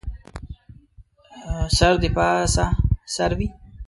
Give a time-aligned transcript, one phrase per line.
[1.77, 2.65] سر دې پاسه
[3.15, 3.47] سر وي